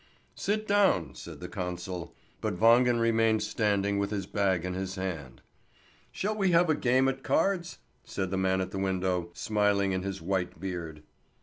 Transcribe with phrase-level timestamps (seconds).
[0.33, 5.43] "Sit down!" said the consul, but Wangen remained standing with his bag in his hand.
[6.11, 10.01] "Shall we have a game at cards?" said the man at the window, smiling in
[10.01, 11.03] his white beard.